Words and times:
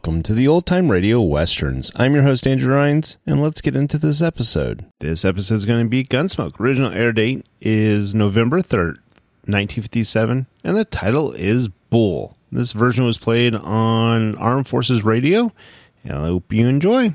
Welcome 0.00 0.22
to 0.22 0.32
the 0.32 0.48
Old 0.48 0.64
Time 0.64 0.90
Radio 0.90 1.20
Westerns. 1.20 1.92
I'm 1.94 2.14
your 2.14 2.22
host, 2.22 2.46
Andrew 2.46 2.74
Rhynes, 2.74 3.18
and 3.26 3.42
let's 3.42 3.60
get 3.60 3.76
into 3.76 3.98
this 3.98 4.22
episode. 4.22 4.86
This 5.00 5.26
episode 5.26 5.56
is 5.56 5.66
going 5.66 5.84
to 5.84 5.90
be 5.90 6.04
Gunsmoke. 6.04 6.58
Original 6.58 6.90
air 6.90 7.12
date 7.12 7.44
is 7.60 8.14
November 8.14 8.62
3rd, 8.62 8.96
1957, 9.44 10.46
and 10.64 10.74
the 10.74 10.86
title 10.86 11.32
is 11.32 11.68
Bull. 11.68 12.34
This 12.50 12.72
version 12.72 13.04
was 13.04 13.18
played 13.18 13.54
on 13.54 14.36
Armed 14.36 14.66
Forces 14.66 15.04
Radio, 15.04 15.52
and 16.02 16.14
I 16.14 16.26
hope 16.28 16.50
you 16.50 16.66
enjoy. 16.66 17.14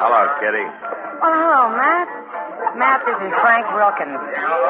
Hello, 0.00 0.22
Kitty. 0.40 0.64
Oh, 1.20 1.28
hello, 1.28 1.68
Matt. 1.76 2.08
Matt, 2.80 3.04
this 3.04 3.20
is 3.20 3.32
Frank 3.44 3.68
Wilkins. 3.76 4.16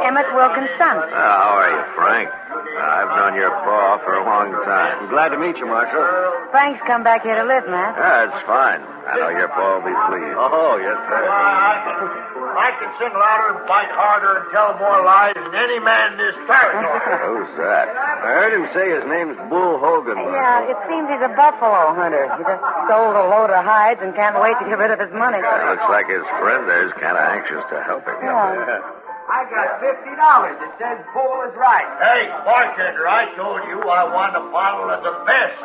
Emmett 0.02 0.26
Wilkins' 0.34 0.74
son. 0.74 0.98
Uh, 0.98 1.06
how 1.14 1.54
are 1.62 1.70
you, 1.70 1.82
Frank? 1.94 2.26
Uh, 2.34 2.82
I've 2.82 3.12
known 3.14 3.38
your 3.38 3.50
pa 3.62 4.02
for 4.02 4.18
a 4.18 4.24
long 4.26 4.50
time. 4.66 5.06
I'm 5.06 5.10
glad 5.10 5.28
to 5.30 5.38
meet 5.38 5.54
you, 5.56 5.66
Marshal. 5.70 6.02
Frank's 6.50 6.82
come 6.86 7.04
back 7.06 7.22
here 7.22 7.38
to 7.38 7.46
live, 7.46 7.62
Matt. 7.70 7.94
Yeah, 7.94 8.26
it's 8.26 8.42
fine. 8.46 8.82
I 9.06 9.14
know 9.14 9.30
your 9.30 9.48
pa 9.54 9.78
will 9.78 9.86
be 9.86 9.94
pleased. 10.10 10.34
Oh, 10.34 10.74
yes, 10.82 10.98
sir. 11.06 12.33
I 12.54 12.70
can 12.78 12.90
sing 13.02 13.12
louder 13.14 13.58
and 13.58 13.60
fight 13.66 13.90
harder 13.92 14.32
and 14.42 14.46
tell 14.54 14.74
more 14.78 15.02
lies 15.02 15.34
than 15.34 15.52
any 15.54 15.78
man 15.82 16.14
in 16.14 16.18
this 16.22 16.36
territory. 16.46 17.02
Who's 17.26 17.52
that? 17.58 17.86
I 17.90 18.30
heard 18.40 18.52
him 18.54 18.66
say 18.72 18.86
his 18.94 19.04
name's 19.10 19.36
Bull 19.50 19.78
Hogan. 19.82 20.16
Yeah, 20.18 20.70
it 20.70 20.78
seems 20.86 21.06
he's 21.10 21.24
a 21.24 21.32
buffalo 21.34 21.92
hunter. 21.94 22.30
He 22.38 22.42
just 22.46 22.62
sold 22.88 23.14
a 23.18 23.26
load 23.28 23.50
of 23.50 23.62
hides 23.66 24.00
and 24.02 24.14
can't 24.14 24.38
wait 24.38 24.54
to 24.62 24.64
get 24.64 24.78
rid 24.78 24.94
of 24.94 24.98
his 25.02 25.12
money. 25.12 25.42
Uh, 25.42 25.74
looks 25.74 25.88
like 25.90 26.06
his 26.06 26.24
friend 26.38 26.64
there's 26.70 26.94
kind 27.02 27.18
of 27.18 27.24
anxious 27.26 27.62
to 27.70 27.76
help 27.84 28.06
him. 28.06 28.16
Yeah. 28.22 29.02
I 29.24 29.48
got 29.48 29.80
fifty 29.80 30.12
dollars. 30.20 30.56
It 30.60 30.72
says 30.76 31.00
Bull 31.16 31.48
is 31.48 31.54
right. 31.56 31.88
Hey, 31.96 32.28
bartender, 32.44 33.08
I 33.08 33.32
told 33.34 33.64
you 33.72 33.80
I 33.80 34.04
want 34.12 34.36
a 34.36 34.44
bottle 34.52 34.92
of 34.92 35.00
the 35.00 35.16
best. 35.24 35.56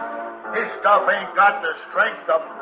This 0.55 0.69
stuff 0.79 1.03
ain't 1.11 1.35
got 1.35 1.61
the 1.61 1.73
strength 1.91 2.23
of 2.31 2.39
pop. 2.39 2.58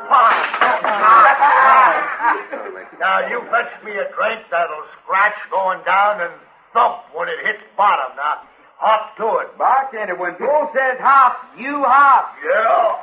Now 2.98 3.28
you 3.28 3.40
fetch 3.50 3.72
me 3.84 3.92
a 3.92 4.08
drink 4.16 4.40
that'll 4.50 4.84
scratch 5.02 5.36
going 5.50 5.84
down 5.84 6.20
and 6.20 6.32
thump 6.72 7.02
when 7.14 7.28
it 7.28 7.36
hits 7.44 7.62
bottom. 7.76 8.16
Now 8.16 8.42
hop 8.78 9.16
to 9.18 9.38
it. 9.44 9.58
Bartender, 9.58 10.16
when 10.16 10.36
Bull 10.38 10.70
says 10.72 10.98
hop, 11.00 11.36
you 11.58 11.84
hop. 11.84 12.34
Yeah. 12.44 12.96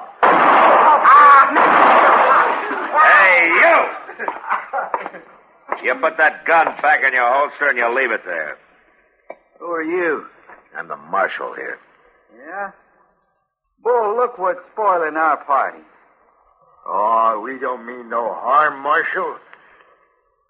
Hey, 2.96 3.50
you! 3.62 3.78
You 5.84 5.94
put 6.02 6.18
that 6.18 6.46
gun 6.46 6.66
back 6.82 7.04
in 7.04 7.14
your 7.14 7.32
holster 7.32 7.70
and 7.70 7.78
you 7.78 7.88
leave 7.96 8.10
it 8.10 8.22
there. 8.26 8.58
Who 9.60 9.66
are 9.66 9.84
you? 9.84 10.26
I'm 10.76 10.88
the 10.88 10.96
marshal 10.96 11.54
here. 11.54 11.78
Yeah? 12.36 12.72
Bull, 13.84 14.16
look 14.16 14.40
what's 14.40 14.62
spoiling 14.74 15.16
our 15.16 15.38
party. 15.46 15.84
Oh, 16.86 17.42
we 17.44 17.58
don't 17.60 17.86
mean 17.86 18.10
no 18.10 18.34
harm, 18.34 18.82
Marshal. 18.82 19.38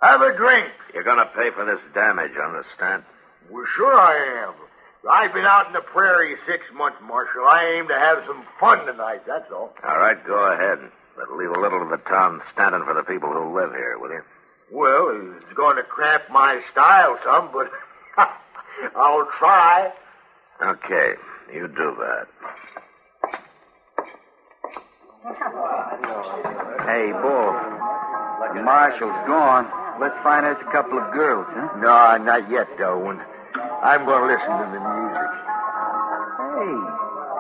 Have 0.02 0.22
a 0.22 0.36
drink. 0.36 0.68
You're 0.94 1.04
gonna 1.04 1.30
pay 1.36 1.50
for 1.52 1.66
this 1.66 1.80
damage, 1.94 2.32
understand? 2.38 3.04
Well, 3.50 3.66
sure 3.76 3.94
I 3.94 4.48
am. 4.48 4.54
I've 5.10 5.34
been 5.34 5.46
out 5.46 5.68
in 5.68 5.74
the 5.74 5.82
prairie 5.82 6.36
six 6.48 6.66
months, 6.74 6.98
Marshal. 7.02 7.46
I 7.48 7.78
aim 7.78 7.88
to 7.88 7.94
have 7.94 8.24
some 8.28 8.44
fun 8.60 8.86
tonight, 8.86 9.22
that's 9.28 9.52
all. 9.52 9.74
All 9.88 9.98
right, 10.00 10.18
go 10.26 10.52
ahead. 10.52 10.80
But 11.16 11.32
leave 11.38 11.50
a 11.52 11.60
little 11.60 11.82
of 11.82 11.90
the 11.90 12.02
town 12.10 12.42
standing 12.54 12.84
for 12.84 12.94
the 12.94 13.04
people 13.04 13.30
who 13.32 13.56
live 13.56 13.72
here, 13.72 13.98
will 14.00 14.10
you? 14.10 14.22
Well, 14.72 15.36
it's 15.38 15.54
going 15.54 15.78
to 15.78 15.84
cramp 15.84 16.24
my 16.32 16.60
style 16.72 17.18
some, 17.24 17.50
but 17.54 17.72
I'll 18.96 19.28
try. 19.38 19.92
Okay, 20.62 21.14
you 21.54 21.68
do 21.68 21.96
that. 22.00 22.28
Hey, 26.86 27.10
Bull. 27.18 27.50
The 28.54 28.62
marshal's 28.62 29.18
gone. 29.26 29.66
Let's 30.00 30.14
find 30.22 30.46
us 30.46 30.58
a 30.62 30.72
couple 30.72 31.00
of 31.02 31.12
girls, 31.12 31.48
huh? 31.50 31.82
No, 31.82 32.18
not 32.24 32.46
yet, 32.52 32.68
Darwin. 32.78 33.18
I'm 33.82 34.06
going 34.06 34.22
to 34.22 34.30
listen 34.30 34.54
to 34.54 34.68
the 34.70 34.82
music. 34.86 35.32
Hey. 36.54 36.78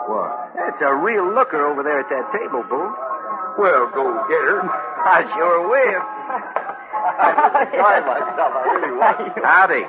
What? 0.09 0.33
That's 0.57 0.81
a 0.81 0.95
real 0.97 1.29
looker 1.29 1.61
over 1.61 1.83
there 1.83 1.99
at 2.01 2.09
that 2.09 2.25
table, 2.33 2.65
Bull. 2.65 2.89
Well, 3.61 3.85
go 3.93 4.01
get 4.33 4.41
her. 4.49 4.65
I 5.05 5.21
sure 5.37 5.69
will. 5.69 6.03
Sorry 7.69 8.01
myself. 8.09 8.49
I 8.49 8.65
really 8.73 8.97
was. 8.97 9.29
Howdy. 9.45 9.85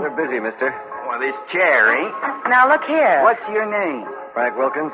We're 0.00 0.16
busy, 0.16 0.40
mister. 0.40 0.72
Well, 1.06 1.20
this 1.20 1.36
chair 1.52 1.92
ain't. 2.00 2.14
Now, 2.48 2.66
look 2.68 2.84
here. 2.84 3.20
What's 3.22 3.44
your 3.52 3.68
name? 3.68 4.08
Frank 4.32 4.56
Wilkins? 4.56 4.92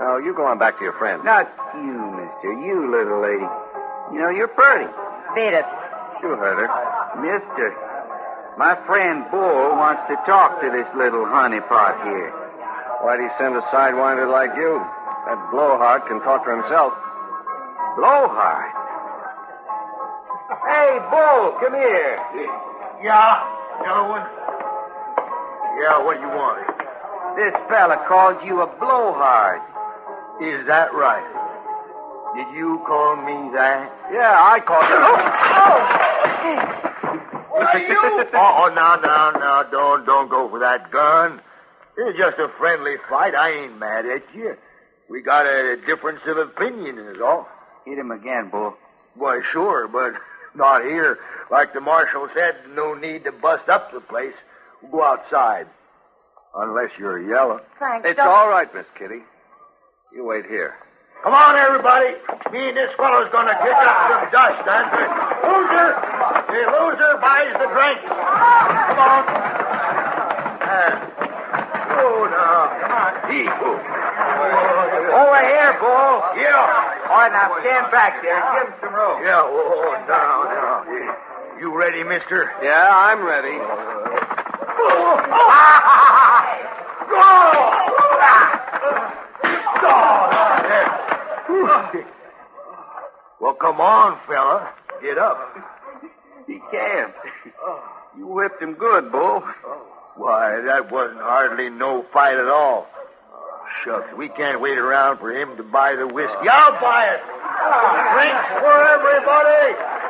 Oh, 0.00 0.18
you 0.18 0.34
go 0.34 0.46
on 0.46 0.58
back 0.58 0.78
to 0.78 0.84
your 0.84 0.94
friend. 0.94 1.24
Not 1.24 1.50
you, 1.74 1.98
mister. 2.14 2.54
You 2.54 2.86
little 2.86 3.18
lady. 3.18 3.48
You 4.14 4.22
know, 4.22 4.30
you're 4.30 4.48
pretty. 4.48 4.86
Beat 5.34 5.54
it. 5.58 5.66
You 6.22 6.38
heard 6.38 6.62
her. 6.62 6.70
Mister, 7.18 7.74
my 8.58 8.78
friend 8.86 9.26
Bull 9.30 9.74
wants 9.74 10.02
to 10.06 10.14
talk 10.26 10.60
to 10.62 10.70
this 10.70 10.86
little 10.94 11.26
honeypot 11.26 11.98
here. 12.06 12.30
Why'd 13.02 13.20
he 13.20 13.28
send 13.38 13.54
a 13.54 13.62
sidewinder 13.74 14.30
like 14.30 14.54
you? 14.54 14.78
That 15.26 15.38
blowhard 15.50 16.06
can 16.06 16.22
talk 16.22 16.44
for 16.46 16.54
himself. 16.54 16.94
Blowhard. 17.98 18.70
Hey, 20.62 20.98
Bull, 21.10 21.58
come 21.58 21.74
here. 21.74 22.18
Yeah? 23.02 23.42
Gentlemen? 23.82 24.22
Yeah, 25.82 26.02
what 26.02 26.18
do 26.18 26.22
you 26.22 26.32
want? 26.34 26.66
This 27.38 27.54
fella 27.68 28.02
called 28.08 28.42
you 28.46 28.62
a 28.62 28.66
blowhard. 28.78 29.60
Is 30.40 30.66
that 30.66 30.94
right? 30.94 31.26
Did 32.36 32.54
you 32.56 32.80
call 32.86 33.16
me 33.16 33.50
that? 33.56 33.90
Yeah, 34.12 34.38
I 34.38 34.60
called 34.60 34.86
you. 34.86 34.94
Oh, 34.94 35.18
oh! 35.58 36.08
What 37.50 37.74
are 37.74 37.78
you? 37.78 37.98
oh, 38.34 38.64
oh, 38.64 38.72
now, 38.74 38.96
now, 38.96 39.30
now, 39.32 39.62
don't, 39.64 40.06
don't 40.06 40.28
go 40.30 40.48
for 40.48 40.60
that 40.60 40.92
gun. 40.92 41.40
It's 41.96 42.16
just 42.16 42.38
a 42.38 42.48
friendly 42.58 42.94
fight. 43.10 43.34
I 43.34 43.50
ain't 43.50 43.78
mad 43.78 44.06
at 44.06 44.22
you. 44.32 44.54
We 45.10 45.22
got 45.22 45.46
a 45.46 45.76
difference 45.86 46.20
of 46.28 46.36
opinion, 46.38 46.98
is 46.98 47.20
all. 47.20 47.48
Hit 47.84 47.98
him 47.98 48.12
again, 48.12 48.50
Bull. 48.52 48.74
Why, 49.16 49.40
sure, 49.52 49.88
but 49.88 50.12
not 50.54 50.82
here. 50.82 51.18
Like 51.50 51.72
the 51.72 51.80
marshal 51.80 52.28
said, 52.32 52.54
no 52.74 52.94
need 52.94 53.24
to 53.24 53.32
bust 53.32 53.68
up 53.68 53.90
the 53.92 54.00
place. 54.00 54.34
We'll 54.82 54.92
go 54.92 55.02
outside. 55.02 55.66
Unless 56.54 56.90
you're 56.98 57.20
yellow. 57.20 57.60
Thanks. 57.80 58.06
It's 58.08 58.16
don't- 58.18 58.28
all 58.28 58.48
right, 58.48 58.72
Miss 58.72 58.86
Kitty. 58.96 59.22
You 60.12 60.24
wait 60.24 60.46
here. 60.46 60.74
Come 61.22 61.34
on, 61.34 61.56
everybody. 61.56 62.16
Me 62.50 62.68
and 62.68 62.76
this 62.76 62.88
fellow's 62.96 63.28
gonna 63.28 63.52
kick 63.60 63.76
up 63.76 63.96
some 64.08 64.24
dust, 64.32 64.64
and 64.64 64.88
the 64.88 65.04
loser, 65.44 65.88
the 66.48 66.64
loser 66.64 67.12
buys 67.20 67.52
the 67.60 67.68
drink. 67.68 68.00
Come 68.08 69.00
on. 69.04 69.22
Uh, 70.64 70.96
oh, 71.92 72.24
now, 72.24 72.72
come 72.80 72.94
on. 72.96 73.12
Eagle. 73.28 73.76
Over 75.12 75.42
here, 75.44 75.76
Bull. 75.76 76.24
Yeah. 76.40 76.56
All 77.12 77.28
right, 77.28 77.32
now 77.32 77.52
stand 77.60 77.92
back 77.92 78.22
there. 78.22 78.40
Give 78.40 78.64
him 78.64 78.80
some 78.80 78.94
room. 78.94 79.20
Yeah, 79.22 79.44
oh, 79.44 79.92
down, 80.08 80.48
down. 80.56 80.88
You 81.60 81.76
ready, 81.76 82.02
mister? 82.02 82.50
Yeah, 82.62 82.88
I'm 82.88 83.20
ready. 83.20 83.58
Well, 93.40 93.54
come 93.54 93.80
on, 93.80 94.18
fella. 94.26 94.72
Get 95.00 95.16
up. 95.16 95.38
He 96.46 96.58
can't. 96.70 97.14
You 98.16 98.26
whipped 98.26 98.60
him 98.60 98.74
good, 98.74 99.12
Bull. 99.12 99.42
Why, 100.16 100.60
that 100.66 100.90
wasn't 100.90 101.20
hardly 101.20 101.70
no 101.70 102.04
fight 102.12 102.36
at 102.36 102.48
all. 102.48 102.88
Shucks, 103.84 104.10
we 104.16 104.28
can't 104.28 104.60
wait 104.60 104.76
around 104.76 105.18
for 105.18 105.30
him 105.30 105.56
to 105.56 105.62
buy 105.62 105.94
the 105.94 106.06
whiskey. 106.06 106.48
I'll 106.50 106.80
buy 106.80 107.14
it. 107.14 107.22
Drinks 108.16 108.48
for 108.58 108.74
everybody. 108.74 109.64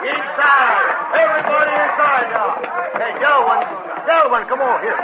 Inside. 0.09 0.89
Everybody 1.21 1.73
inside 1.75 2.27
now. 2.33 2.49
Hey, 2.97 3.13
gentlemen, 3.21 3.61
gentlemen, 4.07 4.43
come 4.49 4.63
on 4.63 4.81
here. 4.81 4.99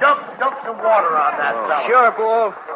Dump, 0.00 0.20
dump 0.38 0.56
some 0.64 0.78
water 0.78 1.16
on 1.16 1.32
that 1.42 1.54
oh. 1.56 1.66
fella. 1.66 1.86
Sure, 1.90 2.10
Bull. 2.14 2.73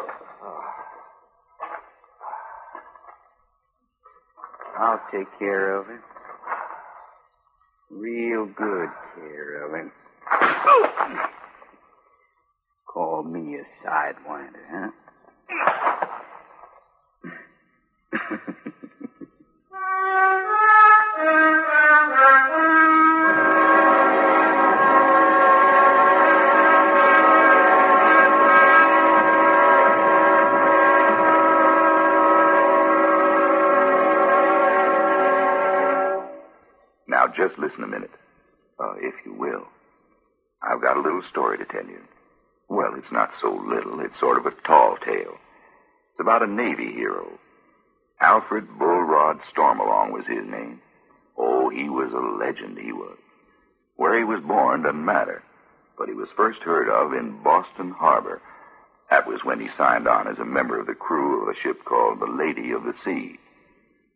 I'll 4.79 5.01
take 5.11 5.27
care 5.37 5.75
of 5.77 5.87
him. 5.87 5.99
Real 7.91 8.45
good 8.45 8.89
care 9.15 9.65
of 9.65 9.73
him. 9.73 9.91
Call 12.87 13.23
me 13.23 13.57
a 13.57 13.87
sidewinder, 13.87 14.63
huh? 14.71 14.89
It's 43.09 43.15
not 43.15 43.31
so 43.41 43.51
little. 43.67 44.01
It's 44.01 44.19
sort 44.19 44.37
of 44.37 44.45
a 44.45 44.51
tall 44.67 44.95
tale. 45.03 45.33
It's 46.11 46.19
about 46.19 46.43
a 46.43 46.47
Navy 46.47 46.93
hero. 46.93 47.39
Alfred 48.21 48.67
Bulltop 48.77 49.41
Stormalong 49.51 50.11
was 50.11 50.27
his 50.27 50.45
name. 50.45 50.79
Oh, 51.35 51.69
he 51.69 51.89
was 51.89 52.13
a 52.13 52.45
legend, 52.45 52.77
he 52.77 52.91
was. 52.91 53.17
Where 53.95 54.15
he 54.15 54.23
was 54.23 54.43
born 54.43 54.83
doesn't 54.83 55.03
matter, 55.03 55.41
but 55.97 56.07
he 56.07 56.13
was 56.13 56.29
first 56.37 56.59
heard 56.59 56.87
of 56.87 57.13
in 57.13 57.41
Boston 57.41 57.95
Harbor. 57.97 58.43
That 59.09 59.25
was 59.25 59.43
when 59.43 59.59
he 59.59 59.69
signed 59.75 60.07
on 60.07 60.27
as 60.27 60.37
a 60.37 60.45
member 60.45 60.79
of 60.79 60.85
the 60.85 60.93
crew 60.93 61.41
of 61.41 61.49
a 61.49 61.59
ship 61.59 61.83
called 61.85 62.19
the 62.19 62.27
Lady 62.27 62.73
of 62.73 62.83
the 62.83 62.93
Sea. 63.03 63.39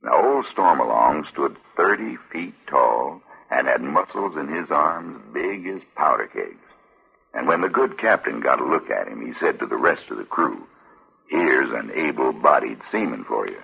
Now, 0.03 0.23
old 0.23 0.45
Stormalong 0.55 1.27
stood 1.31 1.57
30 1.77 2.17
feet 2.31 2.53
tall 2.69 3.23
and 3.49 3.65
had 3.65 3.81
muscles 3.81 4.35
in 4.37 4.53
his 4.53 4.69
arms 4.69 5.19
big 5.33 5.65
as 5.65 5.81
powder 5.95 6.27
kegs. 6.27 6.72
And 7.33 7.47
when 7.47 7.61
the 7.61 7.69
good 7.69 7.97
captain 7.97 8.41
got 8.41 8.61
a 8.61 8.65
look 8.65 8.89
at 8.89 9.07
him, 9.07 9.25
he 9.25 9.33
said 9.39 9.59
to 9.59 9.65
the 9.65 9.77
rest 9.77 10.03
of 10.11 10.17
the 10.17 10.23
crew, 10.23 10.67
Here's 11.29 11.71
an 11.71 11.91
able 11.95 12.31
bodied 12.33 12.79
seaman 12.91 13.23
for 13.23 13.47
you. 13.47 13.57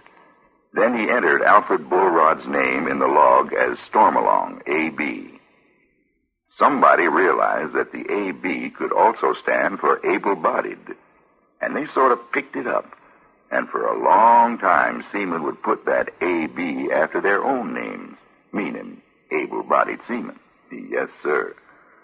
Then 0.73 0.97
he 0.97 1.09
entered 1.09 1.43
Alfred 1.43 1.89
Bulltop's 1.89 2.47
name 2.47 2.87
in 2.87 2.99
the 2.99 3.07
log 3.07 3.53
as 3.53 3.77
Stormalong, 3.91 4.61
A.B. 4.67 5.39
Somebody 6.57 7.07
realized 7.07 7.73
that 7.73 7.91
the 7.91 8.05
A.B. 8.11 8.71
could 8.77 8.91
also 8.91 9.33
stand 9.41 9.79
for 9.79 10.05
able 10.05 10.35
bodied, 10.35 10.79
and 11.61 11.75
they 11.75 11.87
sort 11.87 12.11
of 12.11 12.31
picked 12.31 12.55
it 12.55 12.67
up. 12.67 12.85
And 13.51 13.67
for 13.69 13.87
a 13.87 14.03
long 14.03 14.59
time, 14.59 15.03
seamen 15.11 15.43
would 15.43 15.63
put 15.63 15.85
that 15.85 16.09
A.B. 16.21 16.89
after 16.93 17.19
their 17.21 17.43
own 17.43 17.73
names, 17.73 18.17
meaning 18.51 19.01
able-bodied 19.31 19.99
seamen. 20.07 20.39
Yes, 20.71 21.09
sir. 21.23 21.55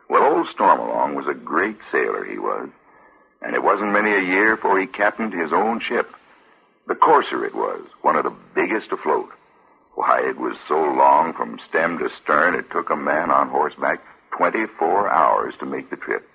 Well, 0.10 0.24
old 0.24 0.48
Stormalong 0.48 1.16
was 1.16 1.28
a 1.28 1.34
great 1.34 1.78
sailor, 1.92 2.24
he 2.26 2.38
was. 2.38 2.70
And 3.42 3.56
it 3.56 3.64
wasn't 3.64 3.92
many 3.92 4.12
a 4.12 4.22
year 4.22 4.56
before 4.56 4.80
he 4.80 4.88
captained 4.88 5.34
his 5.34 5.52
own 5.52 5.80
ship. 5.80 6.10
The 6.88 6.96
courser 6.96 7.46
it 7.46 7.56
was, 7.56 7.82
one 8.02 8.16
of 8.16 8.24
the 8.24 8.36
biggest 8.54 8.92
afloat. 8.92 9.30
Why, 9.96 10.22
it 10.28 10.38
was 10.38 10.58
so 10.68 10.76
long 10.76 11.34
from 11.34 11.60
stem 11.68 11.98
to 12.00 12.10
stern, 12.10 12.54
it 12.54 12.70
took 12.72 12.90
a 12.90 12.96
man 12.96 13.32
on 13.32 13.50
horseback 13.50 14.02
24 14.38 15.10
hours 15.10 15.54
to 15.60 15.66
make 15.66 15.90
the 15.90 15.96
trip. 15.96 16.28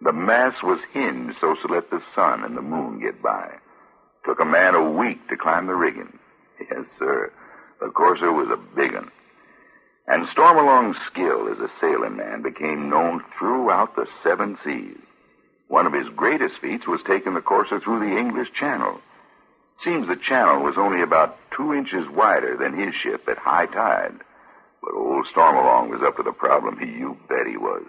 The 0.00 0.12
mast 0.12 0.62
was 0.62 0.80
hinged 0.92 1.38
so 1.40 1.54
to 1.54 1.72
let 1.72 1.90
the 1.90 2.02
sun 2.14 2.44
and 2.44 2.56
the 2.56 2.62
moon 2.62 3.00
get 3.00 3.22
by. 3.22 3.54
Took 4.24 4.40
a 4.40 4.44
man 4.44 4.74
a 4.74 4.90
week 4.90 5.28
to 5.28 5.36
climb 5.36 5.66
the 5.66 5.74
rigging. 5.74 6.18
Yes, 6.60 6.84
sir. 6.98 7.32
The 7.80 7.88
courser 7.88 8.32
was 8.32 8.48
a 8.50 8.76
big 8.76 8.94
un. 8.94 9.10
And 10.06 10.26
Stormalong's 10.26 11.00
skill 11.06 11.48
as 11.48 11.58
a 11.58 11.70
sailing 11.80 12.16
man 12.16 12.42
became 12.42 12.90
known 12.90 13.24
throughout 13.38 13.94
the 13.94 14.06
seven 14.22 14.58
seas. 14.62 14.98
One 15.68 15.86
of 15.86 15.92
his 15.92 16.08
greatest 16.10 16.58
feats 16.58 16.86
was 16.86 17.00
taking 17.06 17.34
the 17.34 17.40
courser 17.40 17.80
through 17.80 18.00
the 18.00 18.18
English 18.18 18.52
Channel. 18.52 19.00
Seems 19.80 20.06
the 20.06 20.16
channel 20.16 20.62
was 20.62 20.76
only 20.76 21.02
about 21.02 21.38
two 21.56 21.72
inches 21.72 22.08
wider 22.10 22.56
than 22.56 22.76
his 22.76 22.94
ship 22.94 23.28
at 23.28 23.38
high 23.38 23.66
tide. 23.66 24.20
But 24.82 24.94
old 24.94 25.26
Stormalong 25.26 25.88
was 25.88 26.02
up 26.02 26.16
to 26.16 26.22
the 26.22 26.32
problem. 26.32 26.78
He, 26.78 26.86
you 26.86 27.16
bet 27.28 27.46
he 27.46 27.56
was. 27.56 27.84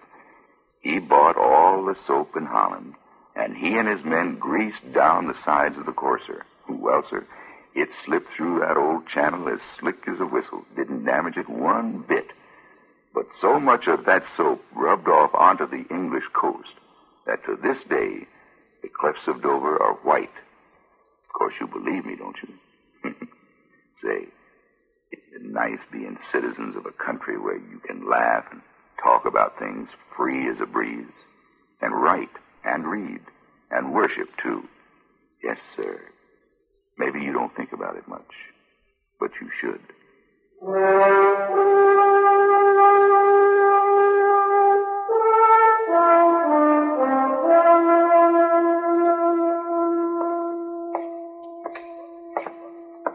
He 0.81 0.99
bought 0.99 1.37
all 1.37 1.83
the 1.83 1.95
soap 2.05 2.35
in 2.37 2.45
Holland, 2.45 2.93
and 3.35 3.55
he 3.55 3.77
and 3.77 3.87
his 3.87 4.03
men 4.03 4.37
greased 4.37 4.93
down 4.93 5.27
the 5.27 5.41
sides 5.43 5.77
of 5.77 5.85
the 5.85 5.91
courser. 5.91 6.45
Well, 6.69 7.03
sir, 7.09 7.25
it 7.75 7.89
slipped 8.05 8.29
through 8.35 8.59
that 8.59 8.77
old 8.77 9.07
channel 9.07 9.47
as 9.49 9.59
slick 9.79 10.07
as 10.07 10.19
a 10.19 10.25
whistle. 10.25 10.63
Didn't 10.75 11.05
damage 11.05 11.37
it 11.37 11.49
one 11.49 12.05
bit. 12.07 12.27
But 13.13 13.25
so 13.39 13.59
much 13.59 13.87
of 13.87 14.05
that 14.05 14.23
soap 14.35 14.63
rubbed 14.75 15.07
off 15.07 15.33
onto 15.33 15.67
the 15.67 15.85
English 15.93 16.25
coast 16.33 16.73
that 17.25 17.43
to 17.45 17.55
this 17.61 17.81
day, 17.89 18.27
the 18.81 18.89
cliffs 18.89 19.27
of 19.27 19.41
Dover 19.41 19.81
are 19.81 19.95
white. 20.03 20.33
Of 21.27 21.33
course, 21.33 21.53
you 21.59 21.67
believe 21.67 22.05
me, 22.05 22.15
don't 22.15 22.37
you? 22.43 23.11
Say, 24.01 24.27
it's 25.11 25.21
nice 25.41 25.79
being 25.91 26.17
citizens 26.31 26.75
of 26.75 26.85
a 26.85 27.03
country 27.03 27.39
where 27.39 27.57
you 27.57 27.79
can 27.87 28.09
laugh 28.09 28.45
and 28.51 28.61
talk 29.01 29.25
about 29.25 29.57
things 29.59 29.89
free 30.15 30.49
as 30.49 30.57
a 30.61 30.65
breeze, 30.65 31.05
and 31.81 31.93
write 32.01 32.29
and 32.63 32.85
read 32.85 33.21
and 33.71 33.93
worship 33.93 34.29
too. 34.41 34.63
Yes, 35.43 35.57
sir. 35.75 35.99
Maybe 37.03 37.19
you 37.19 37.33
don't 37.33 37.53
think 37.55 37.73
about 37.73 37.97
it 37.97 38.07
much, 38.07 38.31
but 39.19 39.31
you 39.41 39.49
should. 39.59 39.81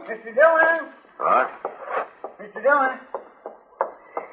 Mr. 0.09 0.35
Dillon! 0.35 0.88
What? 1.16 1.50
Mr. 2.40 2.62
Dillon! 2.62 2.99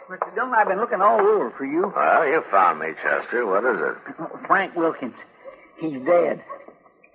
Mr. 0.09 0.35
Dillon, 0.35 0.53
I've 0.53 0.67
been 0.67 0.79
looking 0.79 1.01
all 1.01 1.19
over 1.19 1.51
for 1.57 1.65
you. 1.65 1.93
Well, 1.95 2.27
you 2.27 2.43
found 2.51 2.79
me, 2.79 2.88
Chester. 3.01 3.45
What 3.45 3.63
is 3.63 3.79
it? 3.79 4.27
Frank 4.47 4.75
Wilkins. 4.75 5.15
He's 5.77 6.00
dead. 6.05 6.43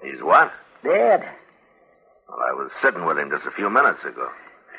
He's 0.02 0.22
what? 0.22 0.52
Dead. 0.82 1.28
Well, 2.30 2.38
I 2.48 2.52
was 2.54 2.70
sitting 2.82 3.04
with 3.04 3.18
him 3.18 3.30
just 3.30 3.44
a 3.46 3.50
few 3.50 3.68
minutes 3.68 4.04
ago. 4.04 4.28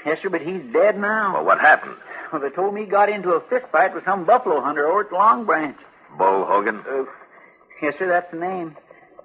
Yes, 0.06 0.20
sir, 0.24 0.30
but 0.30 0.42
he's 0.42 0.64
dead 0.74 0.98
now. 0.98 1.34
Well, 1.34 1.46
what 1.46 1.60
happened? 1.60 1.96
Well, 2.32 2.42
they 2.42 2.50
told 2.50 2.74
me 2.74 2.82
he 2.86 2.88
got 2.88 3.10
into 3.10 3.32
a 3.32 3.42
fist 3.50 3.66
fight 3.72 3.94
with 3.94 4.06
some 4.06 4.26
buffalo 4.26 4.62
hunter 4.62 4.88
over 4.88 5.02
at 5.02 5.12
Long 5.12 5.46
Branch. 5.46 5.78
Bull 6.18 6.46
Hogan? 6.46 6.82
Uh, 6.90 7.04
yes, 7.82 7.94
sir, 8.00 8.08
that's 8.08 8.32
the 8.32 8.40
name. 8.40 8.76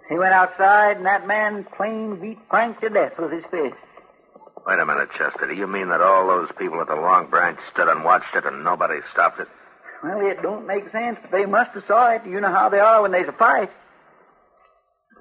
He 0.08 0.18
went 0.18 0.34
outside, 0.34 0.96
and 0.98 1.06
that 1.06 1.26
man 1.26 1.64
plain 1.76 2.20
beat 2.20 2.38
Frank 2.50 2.80
to 2.80 2.88
death 2.88 3.12
with 3.18 3.32
his 3.32 3.44
fist. 3.50 3.74
Wait 4.66 4.78
a 4.80 4.86
minute, 4.86 5.08
Chester. 5.16 5.46
Do 5.46 5.54
you 5.54 5.66
mean 5.66 5.88
that 5.90 6.00
all 6.00 6.26
those 6.26 6.50
people 6.58 6.80
at 6.80 6.88
the 6.88 6.96
Long 6.96 7.30
Branch 7.30 7.58
stood 7.72 7.88
and 7.88 8.02
watched 8.04 8.34
it 8.34 8.44
and 8.44 8.64
nobody 8.64 8.98
stopped 9.12 9.38
it? 9.38 9.48
Well, 10.02 10.20
it 10.26 10.42
don't 10.42 10.66
make 10.66 10.90
sense, 10.90 11.18
but 11.22 11.30
they 11.30 11.46
must 11.46 11.70
have 11.72 11.84
saw 11.86 12.10
it. 12.10 12.22
You 12.26 12.40
know 12.40 12.50
how 12.50 12.68
they 12.68 12.80
are 12.80 13.02
when 13.02 13.12
there's 13.12 13.28
a 13.28 13.32
fight. 13.32 13.70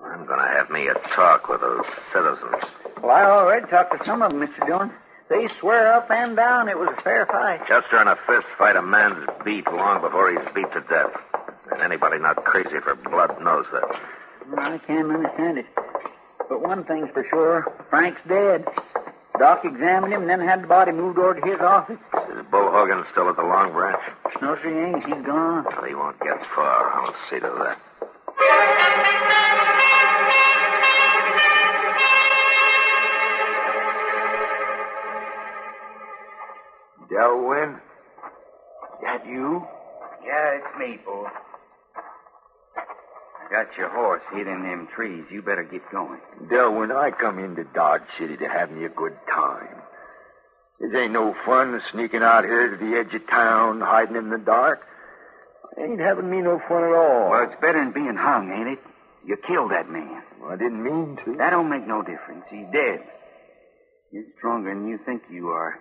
I'm 0.04 0.26
going 0.26 0.40
to 0.40 0.48
have 0.48 0.70
me 0.70 0.88
a 0.88 0.94
talk 1.16 1.48
with 1.48 1.62
those 1.62 1.86
citizens. 2.12 2.64
Well, 3.06 3.16
I 3.16 3.22
already 3.22 3.68
talked 3.68 3.94
to 3.94 4.04
some 4.04 4.24
of 4.24 4.32
them, 4.32 4.42
Mr. 4.42 4.66
Dillon. 4.66 4.90
They 5.30 5.48
swear 5.60 5.94
up 5.94 6.10
and 6.10 6.36
down 6.36 6.70
it 6.70 6.80
was 6.80 6.90
a 6.98 7.02
fair 7.04 7.28
fight. 7.28 7.62
Chester, 7.68 8.02
in 8.02 8.08
a 8.08 8.18
fist 8.26 8.48
fight, 8.58 8.76
a 8.76 8.82
man's 8.82 9.30
beat 9.46 9.68
long 9.68 10.02
before 10.02 10.32
he's 10.32 10.42
beat 10.56 10.72
to 10.74 10.82
death. 10.90 11.14
And 11.72 11.84
anybody 11.84 12.18
not 12.18 12.44
crazy 12.46 12.82
for 12.84 12.96
blood 12.96 13.38
knows 13.44 13.66
that. 13.72 13.86
Well, 14.50 14.74
I 14.74 14.80
can't 14.88 15.12
understand 15.12 15.60
it. 15.60 15.68
But 16.50 16.64
one 16.64 16.84
thing's 16.86 17.10
for 17.14 17.24
sure 17.30 17.86
Frank's 17.92 18.22
dead. 18.28 18.66
Doc 19.38 19.62
examined 19.66 20.12
him 20.12 20.22
and 20.22 20.30
then 20.30 20.40
had 20.42 20.64
the 20.64 20.68
body 20.68 20.92
moved 20.92 21.20
over 21.20 21.36
to 21.36 21.46
his 21.46 21.62
office. 21.62 22.02
Is 22.34 22.46
Bull 22.50 22.72
Hogan 22.72 23.06
still 23.12 23.30
at 23.30 23.36
the 23.36 23.44
Long 23.44 23.72
Branch? 23.72 24.02
No, 24.42 24.58
sir, 24.64 24.74
he 24.74 24.80
ain't. 24.82 25.06
He's 25.06 25.26
gone. 25.26 25.66
Well, 25.66 25.86
he 25.86 25.94
won't 25.94 26.20
get 26.22 26.42
far. 26.56 26.90
I'll 26.90 27.14
see 27.30 27.40
to 27.40 27.54
that. 27.62 27.78
Delwyn? 37.16 37.80
That 39.02 39.26
you? 39.26 39.66
Yeah, 40.26 40.58
it's 40.58 40.80
me, 40.80 41.00
boy. 41.06 41.28
I 42.76 43.52
got 43.52 43.78
your 43.78 43.90
horse 43.90 44.24
hid 44.34 44.48
in 44.48 44.64
them 44.64 44.88
trees. 44.96 45.24
You 45.32 45.42
better 45.42 45.64
get 45.64 45.82
going. 45.92 46.20
Delwyn, 46.52 46.92
I 46.92 47.12
come 47.12 47.40
into 47.40 47.64
Dodge 47.64 48.02
City 48.20 48.36
to 48.38 48.50
have 48.50 48.72
me 48.72 48.86
a 48.86 48.90
good 48.90 49.14
time. 49.34 49.82
This 50.80 50.92
ain't 50.94 51.14
no 51.14 51.34
fun 51.46 51.80
sneaking 51.94 52.24
out 52.24 52.44
here 52.44 52.76
to 52.76 52.78
the 52.78 52.98
edge 52.98 53.14
of 53.16 53.28
town, 53.30 53.80
hiding 53.82 54.18
in 54.18 54.30
the 54.30 54.38
dark. 54.38 54.82
Ain't 55.80 56.00
having 56.00 56.30
me 56.30 56.42
no 56.42 56.60
fun 56.68 56.84
at 56.84 56.94
all. 56.94 57.30
Well, 57.32 57.44
it's 57.44 57.62
better 57.62 57.80
than 57.80 57.94
being 57.94 58.16
hung, 58.18 58.52
ain't 58.52 58.78
it? 58.78 58.80
You 59.26 59.38
killed 59.48 59.72
that 59.72 59.90
man. 59.90 60.22
Well, 60.42 60.52
I 60.52 60.58
didn't 60.58 60.84
mean 60.84 61.18
to. 61.26 61.38
That 61.38 61.52
don't 61.52 61.70
make 61.70 61.88
no 61.88 62.02
difference. 62.02 62.44
He's 62.50 62.68
dead. 62.74 63.00
You're 64.12 64.26
stronger 64.38 64.74
than 64.74 64.88
you 64.88 65.00
think 65.06 65.24
you 65.30 65.50
are. 65.50 65.80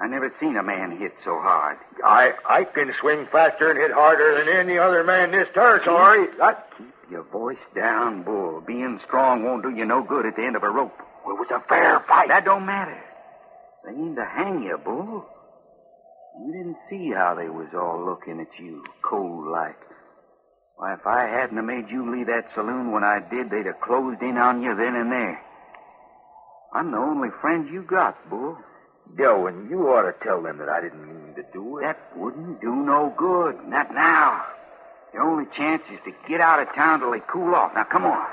I 0.00 0.06
never 0.06 0.32
seen 0.40 0.56
a 0.56 0.62
man 0.62 0.98
hit 0.98 1.12
so 1.24 1.38
hard. 1.40 1.76
I 2.02 2.32
I 2.48 2.64
can 2.64 2.92
swing 3.00 3.26
faster 3.30 3.70
and 3.70 3.78
hit 3.78 3.92
harder 3.92 4.38
than 4.38 4.48
any 4.48 4.78
other 4.78 5.04
man 5.04 5.34
in 5.34 5.38
this 5.38 5.48
territory. 5.52 6.28
That 6.38 6.70
Keep 6.78 6.94
your 7.10 7.24
voice 7.24 7.58
down, 7.76 8.22
Bull. 8.22 8.62
Being 8.66 8.98
strong 9.06 9.44
won't 9.44 9.62
do 9.62 9.70
you 9.70 9.84
no 9.84 10.02
good 10.02 10.24
at 10.24 10.36
the 10.36 10.42
end 10.42 10.56
of 10.56 10.62
a 10.62 10.70
rope. 10.70 10.96
well, 11.24 11.36
it 11.36 11.38
was 11.38 11.50
a 11.50 11.60
fair 11.68 12.00
fight. 12.08 12.28
That 12.28 12.46
don't 12.46 12.64
matter. 12.64 12.98
They 13.84 13.92
ain't 13.92 14.16
to 14.16 14.24
hang 14.24 14.62
you, 14.62 14.78
Bull. 14.78 15.26
You 16.38 16.52
didn't 16.52 16.76
see 16.88 17.12
how 17.14 17.34
they 17.34 17.50
was 17.50 17.68
all 17.74 18.02
looking 18.02 18.40
at 18.40 18.58
you, 18.58 18.82
cold 19.02 19.48
like. 19.48 19.76
Why, 20.76 20.94
if 20.94 21.06
I 21.06 21.24
hadn't 21.24 21.56
have 21.56 21.66
made 21.66 21.90
you 21.90 22.10
leave 22.10 22.28
that 22.28 22.48
saloon 22.54 22.92
when 22.92 23.04
I 23.04 23.20
did, 23.20 23.50
they'd 23.50 23.66
have 23.66 23.80
closed 23.82 24.22
in 24.22 24.38
on 24.38 24.62
you 24.62 24.74
then 24.74 24.96
and 24.96 25.12
there. 25.12 25.42
I'm 26.72 26.90
the 26.90 26.96
only 26.96 27.28
friend 27.42 27.68
you 27.68 27.82
got, 27.82 28.16
Bull. 28.30 28.56
Delwyn, 29.16 29.68
you 29.68 29.88
ought 29.88 30.02
to 30.02 30.14
tell 30.24 30.42
them 30.42 30.58
that 30.58 30.68
I 30.68 30.80
didn't 30.80 31.06
mean 31.06 31.34
to 31.34 31.42
do 31.52 31.78
it. 31.78 31.82
That 31.82 31.98
wouldn't 32.16 32.60
do 32.60 32.74
no 32.74 33.14
good. 33.16 33.56
Not 33.68 33.92
now. 33.94 34.44
Your 35.12 35.22
only 35.22 35.46
chance 35.56 35.82
is 35.92 35.98
to 36.04 36.12
get 36.28 36.40
out 36.40 36.60
of 36.60 36.72
town 36.74 37.00
till 37.00 37.10
they 37.10 37.20
cool 37.30 37.54
off. 37.54 37.72
Now, 37.74 37.84
come 37.84 38.04
on. 38.04 38.26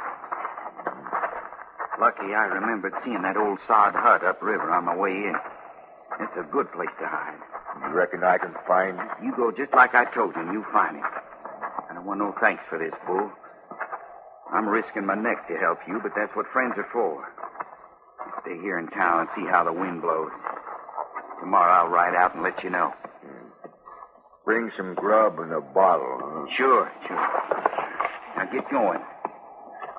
Lucky 1.99 2.35
I 2.35 2.45
remembered 2.45 2.93
seeing 3.03 3.23
that 3.23 3.37
old 3.37 3.57
sod 3.67 3.95
hut 3.95 4.23
upriver 4.23 4.69
on 4.69 4.85
my 4.85 4.95
way 4.95 5.11
in. 5.11 5.35
It's 6.19 6.37
a 6.37 6.43
good 6.43 6.71
place 6.71 6.93
to 6.99 7.07
hide. 7.07 7.41
You 7.81 7.93
reckon 7.95 8.23
I 8.23 8.37
can 8.37 8.53
find 8.67 8.99
it? 8.99 9.07
You 9.23 9.33
go 9.35 9.51
just 9.51 9.73
like 9.73 9.95
I 9.95 10.05
told 10.05 10.35
you, 10.35 10.41
and 10.41 10.53
you 10.53 10.65
find 10.71 10.97
it. 10.97 11.03
I 11.89 11.93
don't 11.93 12.05
want 12.05 12.19
no 12.19 12.35
thanks 12.39 12.63
for 12.69 12.77
this, 12.77 12.93
Bull. 13.05 13.31
I'm 14.51 14.67
risking 14.69 15.05
my 15.05 15.15
neck 15.15 15.47
to 15.47 15.57
help 15.57 15.79
you, 15.87 15.99
but 16.01 16.13
that's 16.15 16.35
what 16.35 16.45
friends 16.53 16.73
are 16.77 16.87
for. 16.93 17.25
Stay 18.41 18.61
here 18.61 18.77
in 18.79 18.87
town 18.87 19.21
and 19.21 19.29
see 19.35 19.49
how 19.49 19.63
the 19.63 19.73
wind 19.73 20.01
blows. 20.01 20.31
Tomorrow 21.39 21.85
I'll 21.85 21.91
ride 21.91 22.15
out 22.15 22.33
and 22.35 22.43
let 22.43 22.63
you 22.63 22.69
know. 22.69 22.93
Bring 24.45 24.71
some 24.77 24.95
grub 24.95 25.39
and 25.39 25.51
a 25.51 25.61
bottle. 25.61 26.19
Huh? 26.21 26.45
Sure, 26.55 26.91
sure. 27.07 27.17
Now 28.37 28.45
get 28.51 28.69
going. 28.71 28.99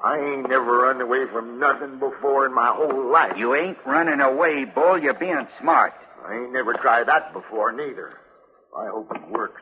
I 0.02 0.16
ain't 0.18 0.48
never 0.48 0.78
run 0.78 1.00
away 1.00 1.26
from 1.32 1.58
nothing 1.58 1.98
before 1.98 2.46
in 2.46 2.54
my 2.54 2.72
whole 2.74 3.10
life. 3.12 3.32
You 3.36 3.54
ain't 3.54 3.78
running 3.84 4.20
away, 4.20 4.64
Bull. 4.64 4.96
You're 4.98 5.14
being 5.14 5.46
smart. 5.60 5.92
I 6.26 6.34
ain't 6.34 6.52
never 6.52 6.72
tried 6.74 7.08
that 7.08 7.32
before, 7.32 7.72
neither. 7.72 8.14
I 8.76 8.88
hope 8.88 9.10
it 9.14 9.28
works. 9.30 9.60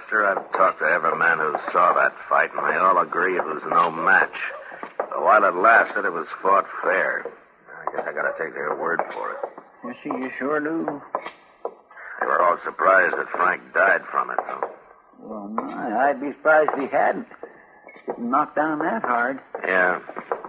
Chester, 0.00 0.26
I've 0.26 0.52
talked 0.52 0.78
to 0.80 0.84
every 0.84 1.16
man 1.16 1.38
who 1.38 1.52
saw 1.72 1.92
that 1.94 2.14
fight, 2.28 2.50
and 2.56 2.66
they 2.66 2.78
all 2.78 2.98
agree 2.98 3.36
it 3.36 3.44
was 3.44 3.62
no 3.68 3.90
match. 3.90 4.34
But 4.98 5.22
while 5.22 5.44
it 5.44 5.54
lasted, 5.54 6.04
it 6.04 6.12
was 6.12 6.26
fought 6.42 6.66
fair. 6.82 7.26
I 7.26 7.96
guess 7.96 8.06
I 8.08 8.12
gotta 8.12 8.32
take 8.38 8.54
their 8.54 8.74
word 8.76 9.00
for 9.12 9.32
it. 9.32 9.38
Yes, 9.84 9.96
see, 10.02 10.10
you 10.10 10.30
sure 10.38 10.60
do. 10.60 11.00
They 12.20 12.26
were 12.26 12.40
all 12.42 12.58
surprised 12.64 13.16
that 13.16 13.28
Frank 13.30 13.62
died 13.74 14.02
from 14.10 14.30
it, 14.30 14.38
though. 14.46 14.70
Well, 15.20 15.48
my, 15.48 16.08
I'd 16.08 16.20
be 16.20 16.32
surprised 16.32 16.70
if 16.74 16.80
he 16.90 16.96
hadn't. 16.96 17.26
Getting 18.06 18.30
knocked 18.30 18.56
down 18.56 18.78
that 18.80 19.02
hard. 19.02 19.40
Yeah, 19.66 19.98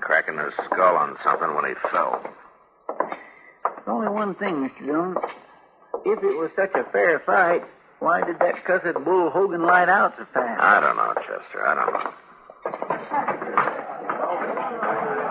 cracking 0.02 0.38
his 0.38 0.54
skull 0.66 0.96
on 0.96 1.18
something 1.24 1.56
when 1.56 1.66
he 1.66 1.74
fell. 1.90 2.22
There's 3.64 3.88
only 3.88 4.10
one 4.10 4.36
thing, 4.36 4.70
Mr. 4.70 4.86
Dillon. 4.86 5.16
If 6.06 6.24
it 6.24 6.38
was 6.38 6.52
such 6.56 6.72
a 6.76 6.90
fair 6.92 7.20
fight, 7.26 7.64
why 8.02 8.26
did 8.26 8.40
that 8.40 8.66
cussed 8.66 8.98
Bull 9.06 9.30
Hogan 9.30 9.62
light 9.62 9.88
out 9.88 10.14
so 10.18 10.26
fast? 10.34 10.60
I 10.60 10.80
don't 10.82 10.98
know, 10.98 11.14
Chester. 11.22 11.62
I 11.62 11.76
don't 11.78 11.94
know. 11.94 12.12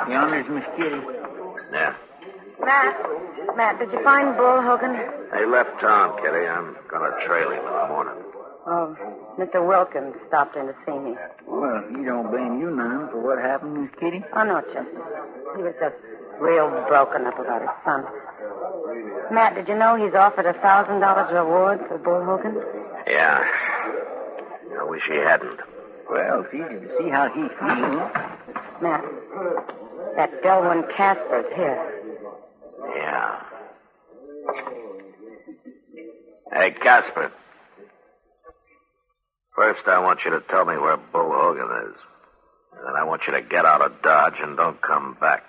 Yonder's 0.09 0.47
Miss 0.49 0.65
Kitty. 0.79 1.03
Yeah. 1.73 1.95
Matt, 2.63 2.95
Matt, 3.57 3.79
did 3.81 3.91
you 3.91 4.03
find 4.05 4.37
Bull 4.37 4.63
Hogan? 4.63 4.95
He 4.95 5.45
left 5.47 5.81
town, 5.81 6.17
Kitty. 6.23 6.47
I'm 6.47 6.77
gonna 6.89 7.11
trail 7.27 7.51
him 7.51 7.59
in 7.59 7.65
the 7.75 7.89
morning. 7.89 8.15
Oh, 8.67 8.95
Mr. 9.37 9.67
Wilkins 9.67 10.15
stopped 10.29 10.55
in 10.55 10.67
to 10.67 10.75
see 10.87 10.95
me. 10.99 11.17
Well, 11.47 11.83
he 11.91 12.05
don't 12.05 12.31
blame 12.31 12.61
you 12.61 12.71
none 12.71 13.09
for 13.11 13.19
what 13.19 13.39
happened, 13.43 13.83
Miss 13.83 13.91
Kitty. 13.99 14.23
Oh, 14.37 14.45
no, 14.45 14.61
Chester. 14.61 15.03
He 15.57 15.63
was 15.63 15.75
just 15.81 15.97
real 16.41 16.69
broken 16.89 17.27
up 17.27 17.39
about 17.39 17.61
his 17.61 17.71
son. 17.85 18.05
Matt, 19.33 19.55
did 19.55 19.69
you 19.69 19.77
know 19.77 19.95
he's 19.97 20.15
offered 20.15 20.47
a 20.47 20.55
thousand 20.55 21.01
dollars 21.01 21.33
reward 21.33 21.81
for 21.89 21.99
Bull 21.99 22.25
Hogan? 22.25 22.57
Yeah. 23.07 23.45
I 24.81 24.85
wish 24.85 25.03
he 25.09 25.17
hadn't. 25.17 25.61
Well, 26.11 26.45
if 26.45 26.53
you 26.53 26.91
see 26.99 27.09
how 27.11 27.29
he 27.29 27.43
feels. 27.43 28.11
Matt, 28.83 29.05
that 30.17 30.43
Delwyn 30.43 30.83
Casper's 30.97 31.47
here. 31.55 32.03
Yeah. 32.97 33.43
Hey, 36.53 36.73
Casper. 36.73 37.31
First, 39.55 39.83
I 39.87 39.99
want 40.01 40.21
you 40.25 40.31
to 40.33 40.41
tell 40.49 40.65
me 40.65 40.77
where 40.79 40.97
Bull 40.97 41.31
Hogan 41.33 41.91
is. 41.91 41.97
And 42.77 42.87
then 42.89 42.97
I 42.97 43.05
want 43.05 43.23
you 43.27 43.33
to 43.35 43.43
get 43.43 43.65
out 43.65 43.83
of 43.83 44.01
Dodge 44.03 44.35
and 44.43 44.57
don't 44.57 44.81
come 44.81 45.17
back. 45.21 45.45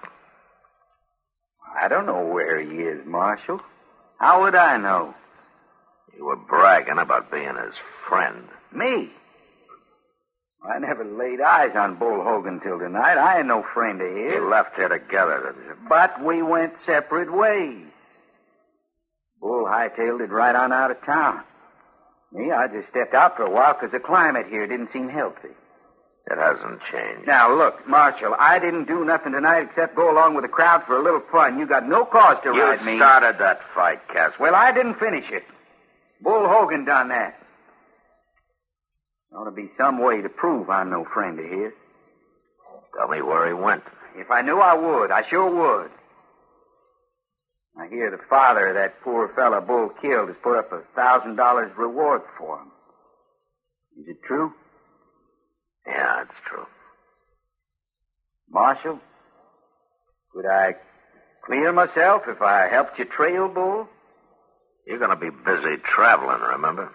I 1.79 1.87
don't 1.87 2.05
know 2.05 2.25
where 2.25 2.59
he 2.59 2.77
is, 2.77 3.05
Marshal. 3.05 3.59
How 4.19 4.41
would 4.43 4.55
I 4.55 4.77
know? 4.77 5.13
You 6.17 6.25
were 6.25 6.35
bragging 6.35 6.97
about 6.99 7.31
being 7.31 7.55
his 7.55 7.75
friend. 8.07 8.47
Me? 8.73 9.09
I 10.63 10.77
never 10.79 11.03
laid 11.03 11.41
eyes 11.41 11.75
on 11.75 11.97
Bull 11.97 12.23
Hogan 12.23 12.59
till 12.59 12.77
tonight. 12.77 13.17
I 13.17 13.39
ain't 13.39 13.47
no 13.47 13.65
friend 13.73 13.99
of 13.99 14.07
his. 14.07 14.33
You 14.35 14.49
left 14.49 14.75
here 14.75 14.89
together, 14.89 15.53
didn't 15.55 15.67
you? 15.67 15.75
But 15.89 16.23
we 16.23 16.43
went 16.43 16.73
separate 16.85 17.33
ways. 17.33 17.87
Bull 19.39 19.65
hightailed 19.65 20.21
it 20.21 20.29
right 20.29 20.55
on 20.55 20.71
out 20.71 20.91
of 20.91 21.03
town. 21.03 21.41
Me, 22.31 22.51
I 22.51 22.67
just 22.67 22.89
stepped 22.89 23.15
out 23.15 23.35
for 23.35 23.43
a 23.43 23.49
while 23.49 23.73
because 23.73 23.91
the 23.91 23.99
climate 23.99 24.45
here 24.49 24.67
didn't 24.67 24.91
seem 24.93 25.09
healthy. 25.09 25.49
It 26.29 26.37
hasn't 26.37 26.79
changed. 26.91 27.27
Now, 27.27 27.53
look, 27.53 27.87
Marshal, 27.87 28.35
I 28.37 28.59
didn't 28.59 28.87
do 28.87 29.03
nothing 29.03 29.31
tonight 29.33 29.67
except 29.69 29.95
go 29.95 30.11
along 30.11 30.35
with 30.35 30.43
the 30.43 30.49
crowd 30.49 30.83
for 30.85 30.97
a 30.99 31.03
little 31.03 31.23
fun. 31.31 31.57
You 31.57 31.65
got 31.65 31.87
no 31.87 32.05
cause 32.05 32.37
to 32.43 32.53
you 32.53 32.61
ride 32.61 32.85
me. 32.85 32.93
You 32.93 32.97
started 32.99 33.37
that 33.39 33.59
fight, 33.73 34.07
Casper. 34.07 34.37
Well, 34.39 34.55
I 34.55 34.71
didn't 34.71 34.99
finish 34.99 35.25
it. 35.31 35.43
Bull 36.21 36.47
Hogan 36.47 36.85
done 36.85 37.09
that. 37.09 37.35
Ought 39.35 39.45
to 39.45 39.51
be 39.51 39.71
some 39.77 39.99
way 39.99 40.21
to 40.21 40.29
prove 40.29 40.69
I'm 40.69 40.89
no 40.91 41.05
friend 41.11 41.39
of 41.39 41.45
his. 41.45 41.71
Tell 42.97 43.07
me 43.07 43.21
where 43.21 43.47
he 43.47 43.53
went. 43.53 43.83
If 44.15 44.29
I 44.29 44.41
knew, 44.41 44.59
I 44.59 44.75
would. 44.75 45.09
I 45.09 45.23
sure 45.29 45.49
would. 45.49 45.89
I 47.79 47.87
hear 47.87 48.11
the 48.11 48.19
father 48.29 48.67
of 48.67 48.75
that 48.75 49.01
poor 49.01 49.29
fellow 49.33 49.61
Bull 49.61 49.89
killed 50.01 50.27
has 50.27 50.37
put 50.43 50.59
up 50.59 50.71
a 50.73 50.81
thousand 50.95 51.37
dollars 51.37 51.71
reward 51.77 52.21
for 52.37 52.59
him. 52.59 52.67
Is 54.01 54.09
it 54.09 54.17
true? 54.27 54.53
Yeah, 55.85 56.21
it's 56.23 56.39
true. 56.47 56.65
Marshal, 58.49 58.99
could 60.33 60.45
I 60.45 60.75
clear 61.45 61.71
myself 61.71 62.23
if 62.27 62.41
I 62.41 62.67
helped 62.69 62.99
you 62.99 63.05
trail 63.05 63.47
Bull? 63.47 63.87
You're 64.85 64.99
going 64.99 65.11
to 65.11 65.15
be 65.15 65.29
busy 65.29 65.77
traveling, 65.83 66.41
remember? 66.41 66.91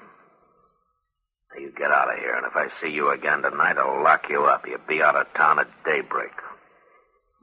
Now, 1.54 1.60
you 1.60 1.72
get 1.76 1.90
out 1.90 2.12
of 2.12 2.18
here, 2.18 2.34
and 2.34 2.46
if 2.46 2.56
I 2.56 2.68
see 2.82 2.92
you 2.92 3.10
again 3.10 3.42
tonight, 3.42 3.76
I'll 3.78 4.02
lock 4.02 4.24
you 4.28 4.44
up. 4.44 4.64
You'll 4.66 4.78
be 4.88 5.02
out 5.02 5.16
of 5.16 5.26
town 5.34 5.58
at 5.60 5.68
daybreak. 5.84 6.32